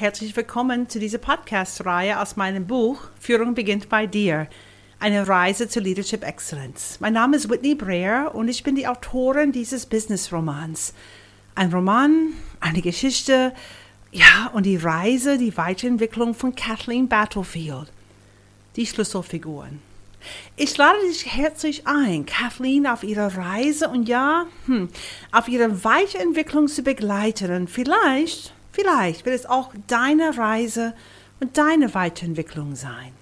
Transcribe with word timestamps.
Herzlich 0.00 0.34
willkommen 0.34 0.88
zu 0.88 0.98
dieser 0.98 1.18
Podcast-Reihe 1.18 2.22
aus 2.22 2.36
meinem 2.36 2.66
Buch 2.66 3.02
Führung 3.20 3.52
beginnt 3.52 3.90
bei 3.90 4.06
dir. 4.06 4.48
Eine 4.98 5.28
Reise 5.28 5.68
zur 5.68 5.82
Leadership 5.82 6.24
Excellence. 6.24 6.96
Mein 7.00 7.12
Name 7.12 7.36
ist 7.36 7.50
Whitney 7.50 7.74
Breyer 7.74 8.34
und 8.34 8.48
ich 8.48 8.62
bin 8.62 8.76
die 8.76 8.88
Autorin 8.88 9.52
dieses 9.52 9.84
Business-Romans. 9.84 10.94
Ein 11.54 11.70
Roman, 11.70 12.32
eine 12.60 12.80
Geschichte, 12.80 13.52
ja, 14.10 14.50
und 14.54 14.64
die 14.64 14.78
Reise, 14.78 15.36
die 15.36 15.54
Weiterentwicklung 15.58 16.34
von 16.34 16.54
Kathleen 16.54 17.06
Battlefield. 17.06 17.92
Die 18.76 18.86
Schlüsselfiguren. 18.86 19.82
Ich 20.56 20.78
lade 20.78 20.98
dich 21.10 21.26
herzlich 21.26 21.86
ein, 21.86 22.24
Kathleen 22.24 22.86
auf 22.86 23.04
ihrer 23.04 23.36
Reise 23.36 23.90
und 23.90 24.08
ja, 24.08 24.46
hm, 24.64 24.88
auf 25.30 25.46
ihre 25.46 25.84
Weiterentwicklung 25.84 26.68
zu 26.68 26.82
begleiten. 26.82 27.52
Und 27.52 27.68
vielleicht, 27.68 28.54
vielleicht 28.72 29.24
wird 29.24 29.34
es 29.34 29.46
auch 29.46 29.72
deine 29.86 30.36
Reise 30.36 30.94
und 31.40 31.56
deine 31.56 31.94
Weiterentwicklung 31.94 32.76
sein. 32.76 33.12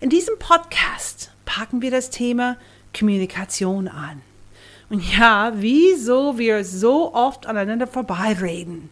In 0.00 0.10
diesem 0.10 0.38
Podcast 0.38 1.30
packen 1.44 1.80
wir 1.80 1.90
das 1.90 2.10
Thema 2.10 2.56
Kommunikation 2.96 3.88
an. 3.88 4.22
Und 4.90 5.16
ja, 5.16 5.52
wieso 5.56 6.38
wir 6.38 6.64
so 6.64 7.14
oft 7.14 7.46
aneinander 7.46 7.86
vorbeireden. 7.86 8.90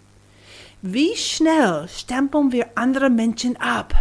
Wie 0.80 1.14
schnell 1.16 1.86
stempeln 1.88 2.50
wir 2.50 2.70
andere 2.74 3.10
Menschen 3.10 3.56
ab? 3.58 3.94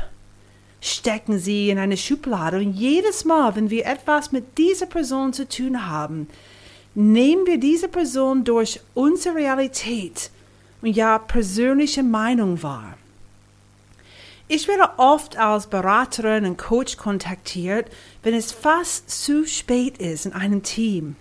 Stecken 0.80 1.38
sie 1.38 1.70
in 1.70 1.78
eine 1.78 1.98
Schublade 1.98 2.58
und 2.58 2.74
jedes 2.74 3.24
Mal, 3.24 3.56
wenn 3.56 3.70
wir 3.70 3.86
etwas 3.86 4.32
mit 4.32 4.58
dieser 4.58 4.88
Person 4.88 5.32
zu 5.32 5.48
tun 5.48 5.86
haben, 5.86 6.28
nehmen 6.96 7.46
wir 7.46 7.60
diese 7.60 7.88
Person 7.88 8.44
durch 8.44 8.80
unsere 8.96 9.36
Realität 9.36 10.32
und 10.82 10.90
ja 10.90 11.20
persönliche 11.20 12.04
Meinung 12.04 12.62
wahr. 12.64 12.98
Ich 14.48 14.68
werde 14.68 14.90
oft 14.98 15.38
als 15.38 15.68
Beraterin 15.68 16.46
und 16.46 16.58
Coach 16.58 16.98
kontaktiert, 16.98 17.90
wenn 18.22 18.34
es 18.34 18.52
fast 18.52 19.10
zu 19.10 19.48
spät 19.48 19.98
ist 19.98 20.26
in 20.26 20.34
einem 20.34 20.62
Team. 20.62 21.16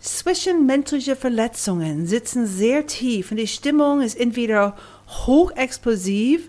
Zwischenmenschliche 0.00 1.16
Verletzungen 1.16 2.06
sitzen 2.06 2.46
sehr 2.46 2.86
tief 2.86 3.32
und 3.32 3.38
die 3.38 3.48
Stimmung 3.48 4.00
ist 4.00 4.14
entweder 4.14 4.76
hochexplosiv 5.08 6.48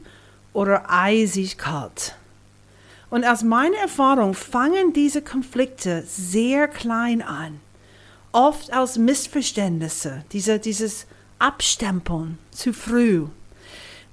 oder 0.54 0.86
eisig 0.88 1.58
kalt. 1.58 2.16
Und 3.10 3.26
aus 3.26 3.42
meiner 3.42 3.78
Erfahrung 3.78 4.34
fangen 4.34 4.94
diese 4.94 5.24
Konflikte 5.24 6.04
sehr 6.06 6.68
klein 6.68 7.22
an, 7.24 7.60
oft 8.32 8.72
als 8.72 8.98
Missverständnisse, 8.98 10.24
diese, 10.32 10.60
dieses 10.60 11.08
Abstempeln 11.40 12.38
zu 12.52 12.74
früh. 12.74 13.26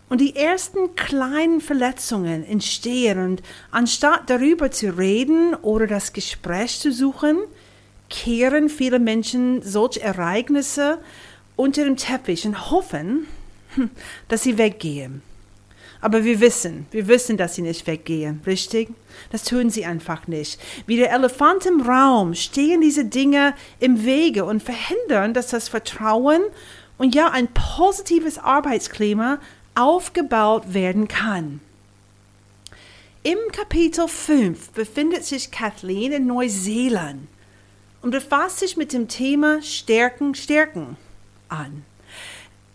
Und 0.08 0.20
die 0.20 0.36
ersten 0.36 0.94
kleinen 0.96 1.60
Verletzungen 1.60 2.44
entstehen 2.44 3.18
und 3.18 3.42
anstatt 3.70 4.28
darüber 4.28 4.70
zu 4.70 4.96
reden 4.96 5.54
oder 5.54 5.86
das 5.86 6.12
Gespräch 6.12 6.78
zu 6.78 6.92
suchen, 6.92 7.38
kehren 8.10 8.68
viele 8.68 8.98
Menschen 8.98 9.62
solche 9.62 10.02
Ereignisse 10.02 10.98
unter 11.56 11.84
den 11.84 11.96
Teppich 11.96 12.46
und 12.46 12.70
hoffen, 12.70 13.26
dass 14.28 14.42
sie 14.42 14.58
weggehen. 14.58 15.22
Aber 16.00 16.22
wir 16.22 16.40
wissen, 16.40 16.86
wir 16.90 17.08
wissen, 17.08 17.38
dass 17.38 17.54
sie 17.54 17.62
nicht 17.62 17.86
weggehen, 17.86 18.42
richtig? 18.46 18.90
Das 19.32 19.42
tun 19.42 19.70
sie 19.70 19.86
einfach 19.86 20.26
nicht. 20.26 20.60
Wie 20.86 20.98
der 20.98 21.10
Elefant 21.10 21.64
im 21.64 21.80
Raum 21.80 22.34
stehen 22.34 22.82
diese 22.82 23.06
Dinge 23.06 23.54
im 23.80 24.04
Wege 24.04 24.44
und 24.44 24.62
verhindern, 24.62 25.32
dass 25.32 25.46
das 25.46 25.70
Vertrauen 25.70 26.42
und 26.98 27.14
ja 27.14 27.30
ein 27.30 27.48
positives 27.48 28.38
Arbeitsklima 28.38 29.38
aufgebaut 29.74 30.74
werden 30.74 31.08
kann. 31.08 31.60
Im 33.22 33.38
Kapitel 33.52 34.06
5 34.06 34.70
befindet 34.72 35.24
sich 35.24 35.50
Kathleen 35.50 36.12
in 36.12 36.26
Neuseeland 36.26 37.26
und 38.02 38.10
befasst 38.10 38.58
sich 38.58 38.76
mit 38.76 38.92
dem 38.92 39.08
Thema 39.08 39.62
Stärken, 39.62 40.34
Stärken 40.34 40.96
an. 41.48 41.84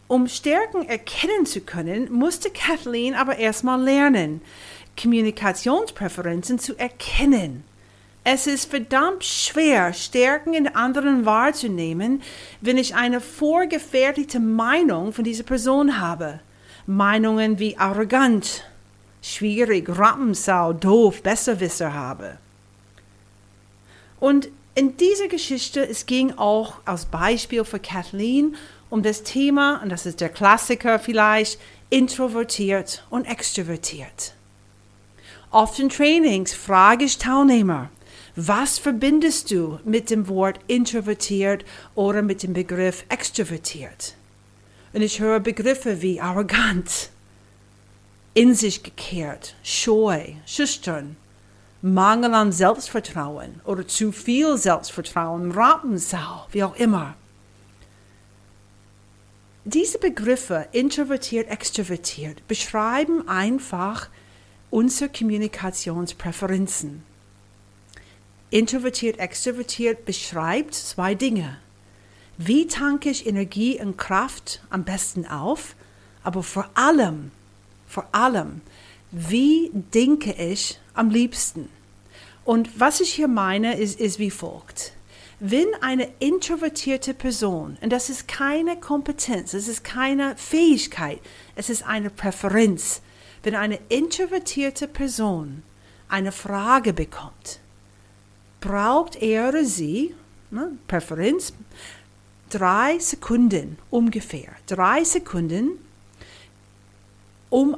Um 0.07 0.27
Stärken 0.27 0.89
erkennen 0.89 1.45
zu 1.45 1.61
können, 1.61 2.11
musste 2.11 2.49
Kathleen 2.49 3.13
aber 3.13 3.37
erstmal 3.37 3.79
lernen, 3.79 4.41
Kommunikationspräferenzen 4.99 6.57
zu 6.57 6.75
erkennen. 6.75 7.63
Es 8.31 8.45
ist 8.45 8.69
verdammt 8.69 9.23
schwer, 9.23 9.91
Stärken 9.91 10.53
in 10.53 10.67
anderen 10.67 11.25
wahrzunehmen, 11.25 12.21
wenn 12.61 12.77
ich 12.77 12.93
eine 12.93 13.21
vorgefertigte 13.21 14.39
Meinung 14.39 15.13
von 15.13 15.23
dieser 15.23 15.41
Person 15.41 15.99
habe. 15.99 16.39
Meinungen 16.85 17.57
wie 17.57 17.75
arrogant, 17.79 18.65
schwierig, 19.23 19.89
Rampensau, 19.89 20.73
doof, 20.73 21.23
Besserwisser 21.23 21.95
habe. 21.95 22.37
Und 24.19 24.49
in 24.75 24.95
dieser 24.95 25.27
Geschichte, 25.27 25.81
es 25.81 26.05
ging 26.05 26.37
auch 26.37 26.75
als 26.85 27.05
Beispiel 27.05 27.65
für 27.65 27.79
Kathleen 27.79 28.55
um 28.91 29.01
das 29.01 29.23
Thema, 29.23 29.81
und 29.81 29.89
das 29.89 30.05
ist 30.05 30.21
der 30.21 30.29
Klassiker 30.29 30.99
vielleicht, 30.99 31.59
introvertiert 31.89 33.03
und 33.09 33.25
extrovertiert. 33.25 34.35
Oft 35.49 35.79
in 35.79 35.89
Trainings 35.89 36.53
frage 36.53 37.05
ich 37.05 37.17
Teilnehmer, 37.17 37.89
was 38.35 38.79
verbindest 38.79 39.51
du 39.51 39.79
mit 39.83 40.09
dem 40.09 40.27
Wort 40.27 40.59
introvertiert 40.67 41.65
oder 41.95 42.21
mit 42.21 42.43
dem 42.43 42.53
Begriff 42.53 43.03
extrovertiert? 43.09 44.15
Und 44.93 45.01
ich 45.01 45.19
höre 45.19 45.39
Begriffe 45.39 46.01
wie 46.01 46.19
arrogant, 46.19 47.09
in 48.33 48.55
sich 48.55 48.83
gekehrt, 48.83 49.55
scheu, 49.63 50.33
schüchtern, 50.45 51.17
Mangel 51.81 52.33
an 52.33 52.51
Selbstvertrauen 52.51 53.61
oder 53.63 53.87
zu 53.87 54.11
viel 54.11 54.57
Selbstvertrauen, 54.57 55.51
Rampensau, 55.51 56.47
wie 56.51 56.63
auch 56.63 56.75
immer. 56.75 57.15
Diese 59.65 59.99
Begriffe, 59.99 60.67
introvertiert, 60.71 61.49
extrovertiert, 61.49 62.47
beschreiben 62.47 63.27
einfach 63.27 64.09
unsere 64.69 65.09
Kommunikationspräferenzen. 65.09 67.03
Introvertiert, 68.51 69.19
extrovertiert 69.19 70.05
beschreibt 70.05 70.73
zwei 70.73 71.13
Dinge. 71.13 71.57
Wie 72.37 72.67
tanke 72.67 73.09
ich 73.09 73.27
Energie 73.27 73.79
und 73.79 73.97
Kraft 73.97 74.61
am 74.69 74.85
besten 74.85 75.25
auf? 75.27 75.75
Aber 76.23 76.41
vor 76.41 76.69
allem, 76.73 77.31
vor 77.87 78.07
allem, 78.11 78.61
wie 79.11 79.69
denke 79.73 80.33
ich 80.33 80.79
am 80.93 81.09
liebsten? 81.09 81.69
Und 82.45 82.79
was 82.79 83.01
ich 83.01 83.13
hier 83.13 83.27
meine, 83.27 83.77
ist, 83.77 83.99
ist 83.99 84.17
wie 84.17 84.31
folgt. 84.31 84.93
Wenn 85.39 85.67
eine 85.81 86.09
introvertierte 86.19 87.13
Person, 87.13 87.77
und 87.81 87.91
das 87.91 88.09
ist 88.09 88.27
keine 88.27 88.77
Kompetenz, 88.77 89.53
es 89.53 89.67
ist 89.67 89.83
keine 89.83 90.35
Fähigkeit, 90.35 91.19
es 91.55 91.69
ist 91.69 91.83
eine 91.83 92.09
Präferenz, 92.09 93.01
wenn 93.43 93.55
eine 93.55 93.79
introvertierte 93.89 94.87
Person 94.87 95.63
eine 96.09 96.31
Frage 96.31 96.91
bekommt, 96.91 97.59
braucht 98.61 99.21
er 99.21 99.49
oder 99.49 99.65
sie, 99.65 100.15
ne, 100.51 100.71
Präferenz, 100.87 101.53
drei 102.49 102.99
Sekunden 102.99 103.77
ungefähr, 103.89 104.49
drei 104.67 105.03
Sekunden, 105.03 105.79
um 107.49 107.77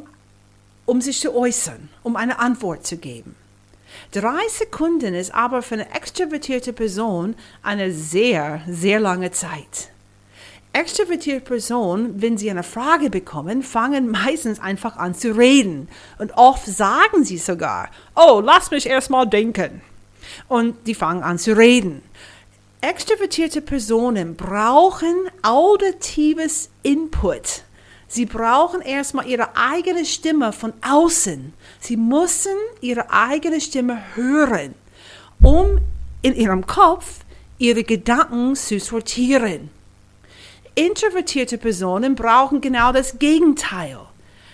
um 0.85 0.99
sich 0.99 1.21
zu 1.21 1.33
äußern, 1.33 1.87
um 2.03 2.17
eine 2.17 2.39
Antwort 2.39 2.85
zu 2.85 2.97
geben. 2.97 3.35
Drei 4.11 4.41
Sekunden 4.49 5.13
ist 5.13 5.33
aber 5.33 5.61
für 5.61 5.75
eine 5.75 5.93
extrovertierte 5.93 6.73
Person 6.73 7.35
eine 7.63 7.93
sehr, 7.93 8.61
sehr 8.67 8.99
lange 8.99 9.31
Zeit. 9.31 9.89
Extrovertierte 10.73 11.45
Personen, 11.45 12.21
wenn 12.21 12.37
sie 12.37 12.49
eine 12.49 12.63
Frage 12.63 13.09
bekommen, 13.09 13.63
fangen 13.63 14.09
meistens 14.09 14.59
einfach 14.59 14.97
an 14.97 15.15
zu 15.15 15.35
reden. 15.37 15.89
Und 16.17 16.33
oft 16.33 16.65
sagen 16.65 17.23
sie 17.23 17.37
sogar, 17.37 17.89
oh, 18.15 18.41
lass 18.43 18.71
mich 18.71 18.85
erstmal 18.85 19.27
denken. 19.27 19.81
Und 20.47 20.87
die 20.87 20.95
fangen 20.95 21.23
an 21.23 21.37
zu 21.37 21.55
reden. 21.55 22.01
Extrovertierte 22.81 23.61
Personen 23.61 24.35
brauchen 24.35 25.15
auditives 25.43 26.69
Input 26.83 27.63
Sie 28.11 28.25
brauchen 28.25 28.81
erstmal 28.81 29.25
ihre 29.25 29.55
eigene 29.55 30.03
Stimme 30.03 30.51
von 30.51 30.73
außen. 30.81 31.53
Sie 31.79 31.95
müssen 31.95 32.57
ihre 32.81 33.09
eigene 33.09 33.61
Stimme 33.61 34.03
hören, 34.15 34.75
um 35.41 35.79
in 36.21 36.35
ihrem 36.35 36.67
Kopf 36.67 37.19
ihre 37.57 37.85
Gedanken 37.85 38.57
zu 38.57 38.81
sortieren. 38.81 39.69
Introvertierte 40.75 41.57
Personen 41.57 42.15
brauchen 42.15 42.59
genau 42.59 42.91
das 42.91 43.17
Gegenteil. 43.17 43.99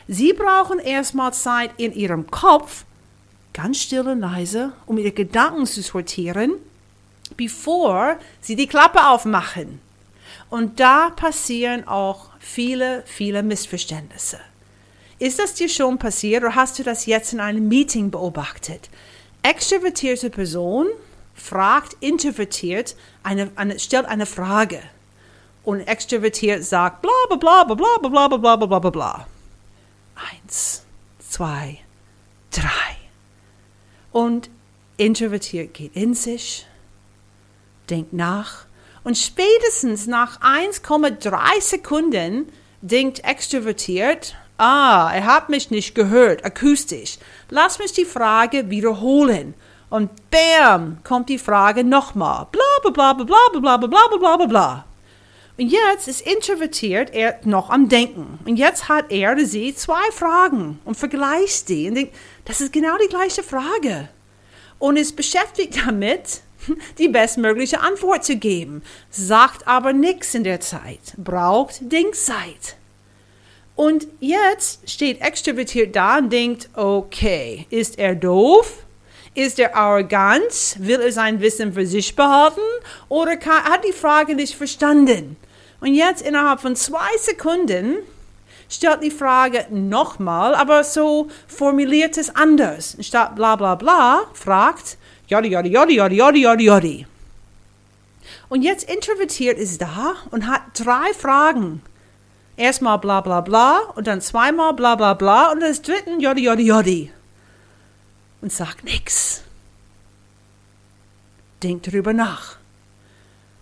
Sie 0.08 0.34
brauchen 0.34 0.78
erstmal 0.78 1.34
Zeit 1.34 1.72
in 1.78 1.94
ihrem 1.94 2.30
Kopf, 2.30 2.86
ganz 3.58 3.80
still 3.80 4.08
und 4.08 4.20
leise, 4.20 4.72
um 4.86 5.00
ihre 5.00 5.12
Gedanken 5.12 5.66
zu 5.66 5.82
sortieren, 5.82 6.54
bevor 7.36 8.18
sie 8.40 8.56
die 8.56 8.68
Klappe 8.68 9.08
aufmachen. 9.08 9.82
Und 10.52 10.80
da 10.80 11.10
passieren 11.10 11.88
auch 11.88 12.30
viele, 12.40 13.04
viele 13.08 13.42
Missverständnisse. 13.42 14.40
Ist 15.18 15.40
das 15.40 15.56
dir 15.56 15.68
schon 15.68 15.98
passiert 15.98 16.44
oder 16.44 16.54
hast 16.54 16.78
du 16.78 16.84
das 16.84 17.08
jetzt 17.08 17.34
in 17.34 17.40
einem 17.40 17.68
Meeting 17.68 18.12
beobachtet? 18.12 18.92
Extrovertierte 19.42 20.30
Person 20.30 20.86
fragt 21.34 21.98
introvertiert, 22.00 22.96
eine, 23.24 23.50
eine, 23.56 23.80
stellt 23.80 24.06
eine 24.06 24.28
Frage. 24.28 24.80
Und 25.64 25.80
extrovertiert 25.82 26.64
sagt 26.64 27.02
bla 27.02 27.12
bla 27.28 27.64
bla 27.64 27.64
bla 27.64 27.76
bla 27.76 27.98
bla 27.98 28.38
bla 28.38 28.56
bla 28.56 28.68
bla 28.68 28.80
bla 28.80 28.90
bla. 28.92 29.28
Eins, 30.16 30.84
zwei, 31.20 31.80
drei. 32.52 32.87
Und 34.18 34.50
introvertiert 34.98 35.76
geht 35.76 35.96
in 35.96 36.16
sich, 36.16 36.66
denkt 37.88 38.14
nach 38.14 38.66
und 39.04 39.16
spätestens 39.16 40.08
nach 40.08 40.42
1,3 40.42 41.62
Sekunden 41.62 42.52
denkt 42.82 43.24
extrovertiert, 43.24 44.34
ah, 44.58 45.12
er 45.14 45.24
hat 45.28 45.50
mich 45.50 45.70
nicht 45.70 45.94
gehört, 45.94 46.44
akustisch. 46.44 47.20
Lass 47.52 47.78
mich 47.78 47.94
die 47.94 48.06
Frage 48.06 48.72
wiederholen. 48.72 49.54
Und 49.92 50.10
bam, 50.32 50.98
kommt 51.04 51.30
die 51.30 51.38
Frage 51.38 51.84
nochmal. 51.84 52.48
Bla 52.52 52.92
bla 52.92 53.14
bla 53.14 53.24
bla 53.24 53.24
bla 53.24 53.60
bla 53.60 53.78
bla 53.78 53.88
bla 53.88 54.18
bla 54.18 54.38
bla 54.38 54.46
bla. 54.48 54.86
Und 55.58 55.70
jetzt 55.70 56.08
ist 56.08 56.22
introvertiert 56.22 57.16
er 57.16 57.40
noch 57.44 57.72
am 57.72 57.90
Denken. 57.90 58.38
Und 58.46 58.58
jetzt 58.58 58.90
hat 58.90 59.12
er 59.12 59.32
oder 59.32 59.46
sie 59.46 59.74
zwei 59.74 60.12
Fragen 60.12 60.80
und 60.86 60.96
vergleicht 60.96 61.68
die 61.70 61.90
und 61.90 61.96
denkt, 61.96 62.16
das 62.46 62.62
ist 62.62 62.72
genau 62.72 62.96
die 62.98 63.10
gleiche 63.10 63.42
Frage. 63.42 64.10
Und 64.78 64.98
ist 64.98 65.16
beschäftigt 65.16 65.80
damit, 65.86 66.42
die 67.00 67.10
bestmögliche 67.10 67.80
Antwort 67.80 68.24
zu 68.24 68.36
geben, 68.36 68.84
sagt 69.10 69.68
aber 69.68 69.94
nichts 69.94 70.36
in 70.36 70.44
der 70.44 70.60
Zeit, 70.60 71.16
braucht 71.18 71.92
Denkzeit. 71.92 72.78
Und 73.76 74.08
jetzt 74.20 74.88
steht 74.90 75.22
extrovertiert 75.22 75.96
da 75.96 76.20
und 76.20 76.32
denkt, 76.32 76.70
okay, 76.74 77.66
ist 77.72 77.98
er 77.98 78.16
doof? 78.16 78.86
Ist 79.34 79.60
er 79.60 79.76
arrogant? 79.76 80.78
Will 80.80 81.00
er 81.00 81.12
sein 81.12 81.42
Wissen 81.42 81.74
für 81.74 81.86
sich 81.86 82.16
behalten? 82.16 82.62
Oder 83.08 83.38
kann, 83.38 83.64
hat 83.64 83.86
die 83.86 83.94
Frage 83.94 84.34
nicht 84.34 84.56
verstanden? 84.56 85.38
Und 85.80 85.94
jetzt 85.94 86.22
innerhalb 86.22 86.60
von 86.60 86.76
zwei 86.76 87.18
Sekunden 87.20 87.98
stellt 88.70 89.04
die 89.04 89.12
Frage 89.12 89.66
nochmal, 89.70 90.56
aber 90.56 90.84
so 90.84 91.30
formuliert 91.48 92.18
es 92.18 92.36
anders. 92.36 92.98
Statt 93.02 93.36
bla 93.36 93.56
bla 93.56 93.76
bla 93.76 94.24
fragt 94.34 94.98
jodi 95.28 95.50
jodi 95.50 95.70
jodi 95.70 95.96
jodi 95.96 96.16
jodi 96.18 96.42
jodi 96.42 96.66
jodi. 96.66 97.08
Und 98.50 98.62
jetzt 98.62 98.90
introvertiert 98.90 99.58
ist 99.58 99.82
da 99.82 100.16
und 100.32 100.48
hat 100.48 100.62
drei 100.74 101.14
Fragen. 101.14 101.82
Erstmal 102.56 102.98
bla 102.98 103.22
bla 103.22 103.42
bla 103.42 103.80
und 103.96 104.08
dann 104.08 104.22
zweimal 104.22 104.74
bla 104.74 104.96
bla 104.96 105.14
bla 105.14 105.52
und 105.52 105.60
das 105.60 105.82
dritten 105.82 106.20
jodi 106.20 106.44
jodi 106.44 106.64
jodi. 106.64 107.12
Und 108.42 108.52
sagt 108.52 108.84
nichts. 108.84 109.44
Denkt 111.64 111.88
darüber 111.88 112.14
nach. 112.14 112.58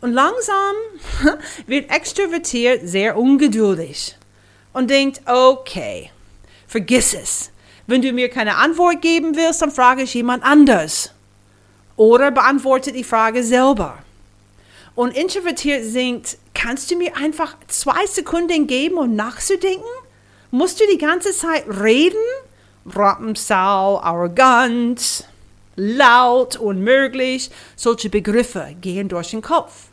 Und 0.06 0.14
langsam 0.14 0.76
wird 1.66 1.90
extrovertiert 1.90 2.88
sehr 2.88 3.18
ungeduldig 3.18 4.16
und 4.72 4.92
denkt, 4.92 5.20
okay, 5.26 6.12
vergiss 6.68 7.16
es. 7.16 7.50
Wenn 7.88 8.04
du 8.04 8.12
mir 8.12 8.30
keine 8.30 8.58
Antwort 8.58 9.02
geben 9.02 9.36
willst, 9.36 9.64
dann 9.64 9.72
frage 9.72 10.04
ich 10.04 10.14
jemand 10.14 10.44
anders. 10.44 11.10
Oder 11.96 12.30
beantworte 12.30 12.92
die 12.92 13.04
Frage 13.04 13.42
selber. 13.42 13.98
Und 14.94 15.18
introvertiert 15.18 15.92
denkt, 15.96 16.38
kannst 16.54 16.92
du 16.92 16.98
mir 16.98 17.18
einfach 17.18 17.58
zwei 17.68 18.06
Sekunden 18.06 18.68
geben, 18.68 19.00
um 19.00 19.16
nachzudenken? 19.16 19.90
Musst 20.52 20.80
du 20.80 20.84
die 20.86 21.00
ganze 21.00 21.32
Zeit 21.32 21.66
reden? 21.68 22.22
Rampensau, 22.86 24.00
arrogant, 24.02 25.28
laut, 25.76 26.58
unmöglich. 26.58 27.50
Solche 27.76 28.12
Begriffe 28.12 28.76
gehen 28.80 29.10
durch 29.10 29.32
den 29.32 29.42
Kopf. 29.42 29.88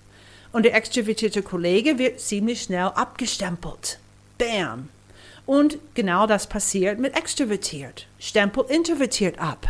Und 0.52 0.64
der 0.64 0.74
extrovertierte 0.74 1.42
Kollege 1.42 1.98
wird 1.98 2.20
ziemlich 2.20 2.62
schnell 2.62 2.88
abgestempelt. 2.94 3.98
Bam. 4.38 4.90
Und 5.46 5.78
genau 5.94 6.26
das 6.26 6.46
passiert 6.46 6.98
mit 6.98 7.16
extrovertiert. 7.16 8.06
Stempel 8.18 8.64
introvertiert 8.68 9.38
ab. 9.38 9.66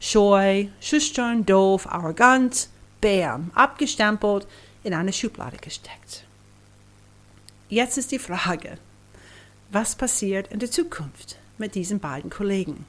Scheu, 0.00 0.66
schüchtern, 0.80 1.46
doof, 1.46 1.86
arrogant. 1.86 2.68
Bam. 3.00 3.50
Abgestempelt, 3.54 4.46
in 4.82 4.94
eine 4.94 5.12
Schublade 5.12 5.58
gesteckt. 5.58 6.24
Jetzt 7.68 7.98
ist 7.98 8.12
die 8.12 8.18
Frage, 8.18 8.78
was 9.70 9.94
passiert 9.94 10.52
in 10.52 10.58
der 10.58 10.70
Zukunft 10.70 11.38
mit 11.58 11.74
diesen 11.74 12.00
beiden 12.00 12.30
Kollegen? 12.30 12.84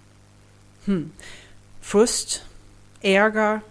Hm. 0.85 1.11
Frust, 1.81 2.45
Ärger, 3.01 3.61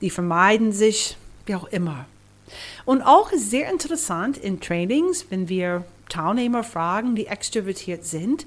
die 0.00 0.10
vermeiden 0.10 0.72
sich, 0.72 1.16
wie 1.46 1.54
auch 1.54 1.64
immer. 1.64 2.06
Und 2.84 3.02
auch 3.02 3.30
sehr 3.34 3.70
interessant 3.70 4.38
in 4.38 4.60
Trainings, 4.60 5.26
wenn 5.30 5.48
wir 5.48 5.84
Teilnehmer 6.08 6.62
fragen, 6.62 7.14
die 7.14 7.26
extrovertiert 7.26 8.04
sind, 8.04 8.46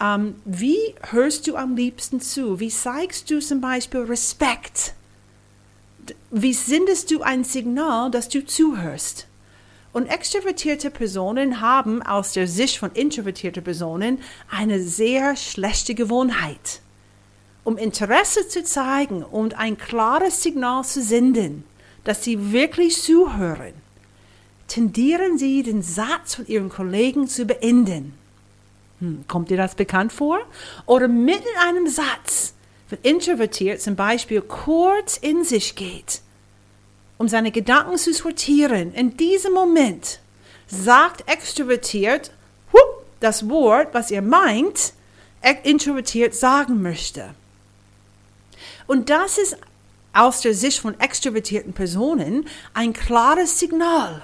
ähm, 0.00 0.34
wie 0.44 0.78
hörst 1.10 1.46
du 1.46 1.56
am 1.56 1.76
liebsten 1.76 2.20
zu? 2.20 2.58
Wie 2.58 2.70
zeigst 2.70 3.30
du 3.30 3.40
zum 3.40 3.60
Beispiel 3.60 4.00
Respekt? 4.00 4.94
Wie 6.30 6.52
sendest 6.52 7.10
du 7.10 7.22
ein 7.22 7.44
Signal, 7.44 8.10
dass 8.10 8.28
du 8.28 8.44
zuhörst? 8.44 9.26
Und 9.92 10.06
extrovertierte 10.06 10.90
Personen 10.90 11.60
haben 11.60 12.02
aus 12.02 12.32
der 12.32 12.48
Sicht 12.48 12.78
von 12.78 12.90
introvertierten 12.92 13.62
Personen 13.62 14.20
eine 14.50 14.80
sehr 14.80 15.36
schlechte 15.36 15.94
Gewohnheit. 15.94 16.80
Um 17.62 17.78
Interesse 17.78 18.48
zu 18.48 18.64
zeigen 18.64 19.22
und 19.22 19.56
ein 19.56 19.78
klares 19.78 20.42
Signal 20.42 20.84
zu 20.84 21.00
senden, 21.00 21.62
dass 22.04 22.22
sie 22.22 22.52
wirklich 22.52 23.00
zuhören, 23.02 23.72
tendieren 24.68 25.38
sie, 25.38 25.62
den 25.62 25.82
Satz 25.82 26.36
von 26.36 26.46
ihren 26.46 26.68
Kollegen 26.68 27.28
zu 27.28 27.44
beenden. 27.46 28.14
Hm, 29.00 29.24
kommt 29.28 29.50
dir 29.50 29.56
das 29.56 29.74
bekannt 29.74 30.12
vor? 30.12 30.40
Oder 30.86 31.08
mitten 31.08 31.46
in 31.54 31.68
einem 31.68 31.88
Satz, 31.88 32.54
wenn 32.90 32.98
introvertiert 33.02 33.80
zum 33.80 33.96
Beispiel 33.96 34.40
kurz 34.40 35.16
in 35.16 35.44
sich 35.44 35.74
geht, 35.74 36.20
um 37.18 37.28
seine 37.28 37.50
Gedanken 37.50 37.96
zu 37.96 38.12
sortieren, 38.12 38.92
in 38.94 39.16
diesem 39.16 39.52
Moment 39.52 40.20
sagt 40.66 41.28
extrovertiert 41.28 42.30
whoop, 42.72 43.04
das 43.20 43.48
Wort, 43.48 43.94
was 43.94 44.10
er 44.10 44.22
meint, 44.22 44.92
introvertiert 45.62 46.34
sagen 46.34 46.82
möchte. 46.82 47.34
Und 48.86 49.10
das 49.10 49.38
ist 49.38 49.56
aus 50.14 50.40
der 50.40 50.54
Sicht 50.54 50.78
von 50.78 50.98
extrovertierten 50.98 51.72
Personen 51.72 52.46
ein 52.72 52.92
klares 52.92 53.58
Signal. 53.58 54.22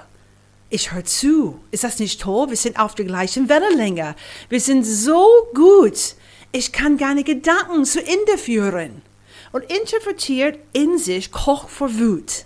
Ich 0.69 0.93
höre 0.93 1.03
zu. 1.03 1.59
Ist 1.71 1.83
das 1.83 1.99
nicht 1.99 2.21
toll? 2.21 2.49
Wir 2.49 2.57
sind 2.57 2.79
auf 2.79 2.95
der 2.95 3.05
gleichen 3.05 3.49
Wellenlänge. 3.49 4.15
Wir 4.47 4.61
sind 4.61 4.85
so 4.85 5.27
gut. 5.53 6.15
Ich 6.53 6.71
kann 6.71 6.97
keine 6.97 7.23
Gedanken 7.23 7.83
zu 7.83 7.99
Ende 7.99 8.37
führen. 8.37 9.01
Und 9.51 9.65
introvertiert 9.65 10.57
in 10.71 10.97
sich 10.97 11.31
kocht 11.31 11.69
vor 11.69 11.99
Wut. 11.99 12.45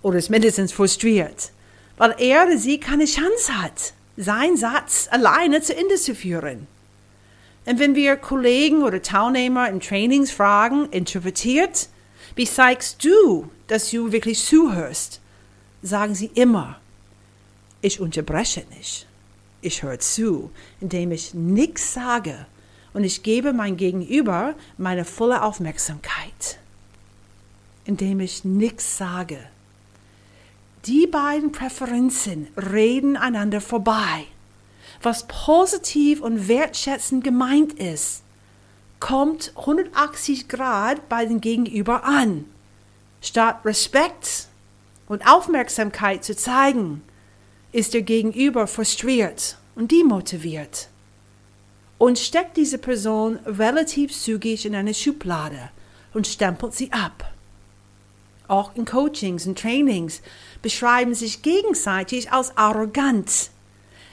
Oder 0.00 0.16
ist 0.16 0.30
mindestens 0.30 0.72
frustriert. 0.72 1.50
Weil 1.98 2.14
er 2.18 2.46
oder 2.46 2.56
sie 2.56 2.80
keine 2.80 3.04
Chance 3.04 3.62
hat, 3.62 3.92
seinen 4.16 4.56
Satz 4.56 5.08
alleine 5.10 5.60
zu 5.60 5.76
Ende 5.76 5.96
zu 5.96 6.14
führen. 6.14 6.66
Und 7.66 7.78
wenn 7.78 7.94
wir 7.94 8.16
Kollegen 8.16 8.84
oder 8.84 9.02
Teilnehmer 9.02 9.68
in 9.68 9.80
Trainings 9.80 10.30
fragen, 10.30 10.88
introvertiert, 10.92 11.88
wie 12.36 12.46
zeigst 12.46 13.02
du, 13.02 13.50
dass 13.66 13.90
du 13.90 14.12
wirklich 14.12 14.44
zuhörst? 14.44 15.20
Sagen 15.82 16.14
sie 16.14 16.30
immer, 16.34 16.78
ich 17.80 17.98
unterbreche 17.98 18.64
nicht. 18.76 19.06
Ich 19.62 19.82
höre 19.82 19.98
zu, 19.98 20.50
indem 20.80 21.12
ich 21.12 21.34
nichts 21.34 21.94
sage 21.94 22.46
und 22.92 23.04
ich 23.04 23.22
gebe 23.22 23.52
mein 23.52 23.76
Gegenüber 23.76 24.54
meine 24.78 25.04
volle 25.04 25.42
Aufmerksamkeit, 25.42 26.58
indem 27.84 28.20
ich 28.20 28.44
nichts 28.44 28.98
sage. 28.98 29.38
Die 30.84 31.06
beiden 31.06 31.52
Präferenzen 31.52 32.48
reden 32.56 33.16
einander 33.16 33.60
vorbei. 33.60 34.26
Was 35.02 35.26
positiv 35.26 36.20
und 36.20 36.48
wertschätzend 36.48 37.24
gemeint 37.24 37.72
ist, 37.72 38.22
kommt 39.00 39.52
180 39.56 40.48
Grad 40.48 41.08
bei 41.08 41.26
dem 41.26 41.40
Gegenüber 41.40 42.04
an. 42.04 42.44
Statt 43.20 43.64
Respekt 43.64 44.48
und 45.08 45.26
Aufmerksamkeit 45.26 46.24
zu 46.24 46.36
zeigen, 46.36 47.02
ist 47.72 47.94
der 47.94 48.02
Gegenüber 48.02 48.66
frustriert 48.66 49.58
und 49.74 49.92
demotiviert 49.92 50.88
und 51.98 52.18
steckt 52.18 52.56
diese 52.56 52.78
Person 52.78 53.36
relativ 53.46 54.12
zügig 54.12 54.66
in 54.66 54.74
eine 54.74 54.94
Schublade 54.94 55.70
und 56.14 56.26
stempelt 56.26 56.74
sie 56.74 56.92
ab. 56.92 57.32
Auch 58.48 58.74
in 58.76 58.84
Coachings 58.84 59.46
und 59.46 59.58
Trainings 59.58 60.22
beschreiben 60.62 61.14
sich 61.14 61.42
gegenseitig 61.42 62.30
als 62.32 62.56
arrogant. 62.56 63.50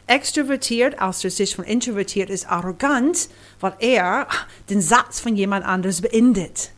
Extrovertiert 0.07 1.00
aus 1.01 1.22
der 1.22 1.31
Sicht 1.31 1.55
von 1.55 1.65
introvertiert 1.65 2.29
ist 2.29 2.50
arrogant, 2.50 3.29
weil 3.60 3.74
er 3.79 4.27
den 4.69 4.81
Satz 4.81 5.19
von 5.19 5.36
jemand 5.36 5.65
anderes 5.65 6.01
beendet. 6.01 6.72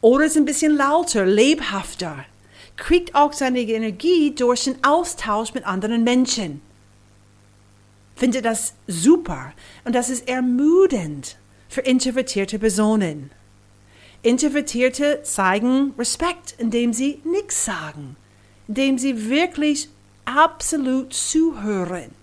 Oder 0.00 0.24
ist 0.24 0.36
ein 0.36 0.44
bisschen 0.44 0.76
lauter, 0.76 1.24
lebhafter. 1.24 2.24
Kriegt 2.76 3.14
auch 3.14 3.32
seine 3.32 3.60
Energie 3.60 4.34
durch 4.34 4.64
den 4.64 4.82
Austausch 4.82 5.54
mit 5.54 5.64
anderen 5.64 6.02
Menschen. 6.02 6.60
Finde 8.16 8.42
das 8.42 8.74
super 8.86 9.52
und 9.84 9.94
das 9.94 10.10
ist 10.10 10.28
ermüdend 10.28 11.36
für 11.68 11.80
introvertierte 11.82 12.58
Personen. 12.58 13.30
Introvertierte 14.22 15.22
zeigen 15.22 15.94
Respekt, 15.98 16.54
indem 16.58 16.92
sie 16.92 17.20
nichts 17.24 17.64
sagen, 17.64 18.16
indem 18.68 18.98
sie 18.98 19.28
wirklich 19.28 19.88
absolut 20.24 21.12
zuhören. 21.12 22.21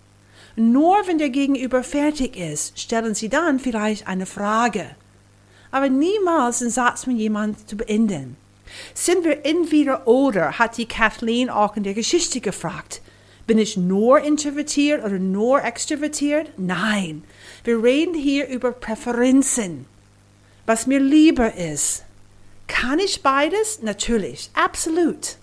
Nur 0.60 1.08
wenn 1.08 1.20
der 1.20 1.30
Gegenüber 1.30 1.84
fertig 1.84 2.36
ist, 2.36 2.78
stellen 2.78 3.16
sie 3.16 3.30
dann 3.30 3.60
vielleicht 3.60 4.08
eine 4.08 4.26
Frage. 4.26 4.88
Aber 5.72 5.88
niemals 5.88 6.60
den 6.60 6.70
Satz 6.70 7.08
mit 7.08 7.18
jemandem 7.18 7.66
zu 7.66 7.78
beenden. 7.78 8.36
Sind 8.94 9.24
wir 9.24 9.46
entweder 9.46 10.06
oder, 10.06 10.60
hat 10.60 10.76
die 10.76 10.86
Kathleen 10.86 11.50
auch 11.50 11.78
in 11.78 11.84
der 11.84 11.94
Geschichte 11.94 12.42
gefragt. 12.42 13.02
Bin 13.48 13.58
ich 13.58 13.78
nur 13.78 14.20
introvertiert 14.20 15.02
oder 15.06 15.18
nur 15.18 15.64
extrovertiert? 15.64 16.52
Nein. 16.58 17.24
Wir 17.64 17.82
reden 17.82 18.14
hier 18.14 18.50
über 18.50 18.74
Präferenzen. 18.74 19.86
Was 20.66 20.88
mir 20.88 21.00
lieber 21.00 21.56
ist. 21.56 22.04
Kann 22.68 23.00
ich 23.00 23.24
beides? 23.24 23.82
Natürlich, 23.82 24.50
absolut. 24.56 25.38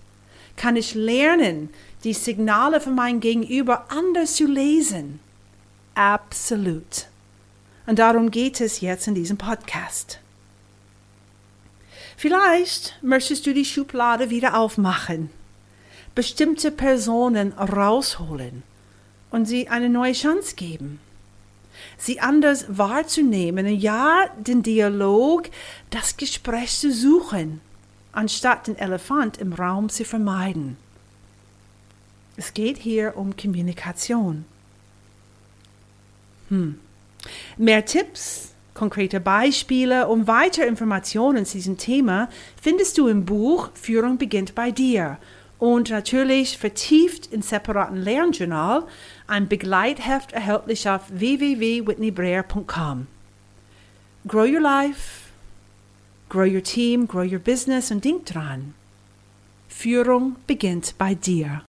Kann 0.57 0.75
ich 0.75 0.93
lernen, 0.93 1.69
die 2.03 2.13
Signale 2.13 2.79
von 2.79 2.95
meinem 2.95 3.19
Gegenüber 3.19 3.85
anders 3.89 4.35
zu 4.35 4.45
lesen. 4.45 5.19
Absolut. 5.95 7.07
Und 7.87 7.99
darum 7.99 8.31
geht 8.31 8.61
es 8.61 8.81
jetzt 8.81 9.07
in 9.07 9.15
diesem 9.15 9.37
Podcast. 9.37 10.19
Vielleicht 12.17 12.97
möchtest 13.01 13.45
du 13.45 13.53
die 13.53 13.65
Schublade 13.65 14.29
wieder 14.29 14.57
aufmachen, 14.57 15.29
bestimmte 16.15 16.71
Personen 16.71 17.53
rausholen 17.53 18.63
und 19.29 19.45
sie 19.45 19.67
eine 19.67 19.87
neue 19.87 20.13
Chance 20.13 20.55
geben, 20.55 20.99
sie 21.97 22.19
anders 22.19 22.65
wahrzunehmen 22.69 23.67
und 23.67 23.75
ja, 23.75 24.25
den 24.35 24.63
Dialog, 24.63 25.49
das 25.91 26.17
Gespräch 26.17 26.77
zu 26.79 26.91
suchen, 26.91 27.61
anstatt 28.11 28.67
den 28.67 28.77
Elefant 28.77 29.37
im 29.37 29.53
Raum 29.53 29.89
zu 29.89 30.03
vermeiden. 30.03 30.77
Es 32.37 32.53
geht 32.53 32.77
hier 32.77 33.17
um 33.17 33.35
Kommunikation. 33.35 34.45
Hm. 36.49 36.79
Mehr 37.57 37.83
Tipps, 37.85 38.53
konkrete 38.73 39.19
Beispiele 39.19 40.07
und 40.07 40.27
weitere 40.27 40.67
Informationen 40.67 41.45
zu 41.45 41.57
diesem 41.57 41.77
Thema 41.77 42.29
findest 42.61 42.97
du 42.97 43.07
im 43.07 43.25
Buch 43.25 43.71
Führung 43.73 44.17
beginnt 44.17 44.55
bei 44.55 44.71
dir 44.71 45.17
und 45.59 45.89
natürlich 45.89 46.57
vertieft 46.57 47.33
im 47.33 47.41
separaten 47.41 47.97
Lernjournal, 47.97 48.83
ein 49.25 49.47
Begleitheft 49.47 50.31
erhältlich 50.31 50.87
auf 50.87 51.01
www.whitneybreer.com. 51.09 53.07
Grow 54.27 54.45
your 54.45 54.61
life, 54.61 55.29
grow 56.29 56.45
your 56.45 56.61
team, 56.63 57.07
grow 57.07 57.23
your 57.23 57.39
business 57.39 57.89
und 57.91 58.05
denk 58.05 58.27
dran. 58.27 58.75
Führung 59.67 60.35
beginnt 60.45 60.95
bei 60.97 61.15
dir. 61.15 61.66